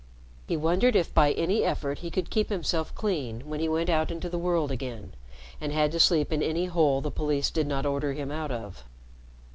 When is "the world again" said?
4.29-5.13